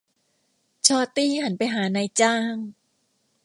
[0.87, 2.55] ชอร์ตี้หันไปหานายจ้าง